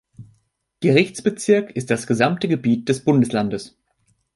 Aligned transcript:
Gerichtsbezirk 0.79 1.75
ist 1.75 1.91
das 1.91 2.07
gesamte 2.07 2.47
Gebiet 2.47 2.89
des 2.89 3.03
Bundeslandes. 3.03 3.77